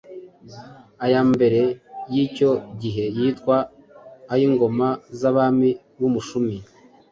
[1.05, 1.59] Aya mbere
[2.13, 2.51] y’icyo
[2.81, 3.55] gihe yitwa
[4.33, 4.87] ay’ingoma
[5.19, 6.57] z’ “Abami b’Umushumi”,